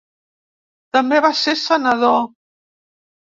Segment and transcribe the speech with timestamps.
[0.97, 2.17] També va ser senador.